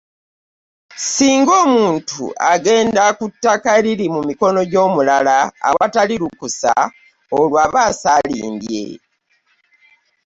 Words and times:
Singa 1.13 1.53
omuntu 1.65 2.23
agenda 2.53 3.03
ku 3.17 3.25
ttaka 3.31 3.69
eriri 3.79 4.05
mu 4.15 4.21
mikono 4.29 4.59
gy’omulala 4.71 5.37
awatali 5.67 6.15
lukusa 6.21 6.73
olwo 7.35 7.57
aba 7.65 7.81
asaalimbye. 7.89 8.85